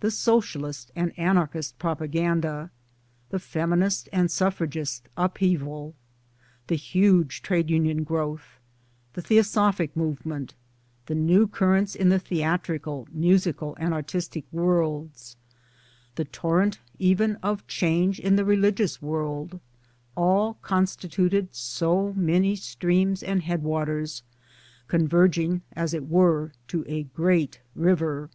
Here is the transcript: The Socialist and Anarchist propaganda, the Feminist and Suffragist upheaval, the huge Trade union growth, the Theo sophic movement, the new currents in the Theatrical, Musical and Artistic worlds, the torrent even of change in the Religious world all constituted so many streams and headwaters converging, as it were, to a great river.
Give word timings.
The 0.00 0.10
Socialist 0.10 0.90
and 0.96 1.12
Anarchist 1.18 1.78
propaganda, 1.78 2.70
the 3.28 3.38
Feminist 3.38 4.08
and 4.10 4.30
Suffragist 4.30 5.10
upheaval, 5.18 5.94
the 6.68 6.76
huge 6.76 7.42
Trade 7.42 7.68
union 7.68 8.02
growth, 8.02 8.58
the 9.12 9.20
Theo 9.20 9.42
sophic 9.42 9.94
movement, 9.94 10.54
the 11.04 11.14
new 11.14 11.46
currents 11.46 11.94
in 11.94 12.08
the 12.08 12.18
Theatrical, 12.18 13.06
Musical 13.12 13.76
and 13.78 13.92
Artistic 13.92 14.46
worlds, 14.50 15.36
the 16.14 16.24
torrent 16.24 16.78
even 16.98 17.36
of 17.42 17.66
change 17.66 18.18
in 18.18 18.36
the 18.36 18.46
Religious 18.46 19.02
world 19.02 19.60
all 20.16 20.54
constituted 20.62 21.54
so 21.54 22.14
many 22.14 22.56
streams 22.56 23.22
and 23.22 23.42
headwaters 23.42 24.22
converging, 24.88 25.60
as 25.74 25.92
it 25.92 26.08
were, 26.08 26.52
to 26.68 26.82
a 26.88 27.02
great 27.02 27.60
river. 27.74 28.30